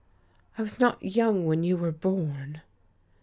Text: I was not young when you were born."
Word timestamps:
I 0.57 0.63
was 0.63 0.79
not 0.79 1.03
young 1.03 1.45
when 1.45 1.61
you 1.63 1.77
were 1.77 1.91
born." 1.91 2.61